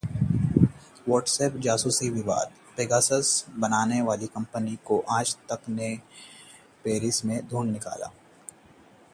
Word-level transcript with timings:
WhatsApp 1.07 1.57
जासूसी 1.57 2.09
विवाद: 2.09 2.51
Pegasus 2.79 3.29
बनाने 3.59 4.01
वाली 4.01 4.27
कंपनी 4.27 4.75
को 4.85 4.99
आजतक 5.09 5.69
ने 5.69 5.95
पेरिस 6.83 7.23
में 7.25 7.39
ढूंढ 7.47 7.71
निकाला 7.71 8.11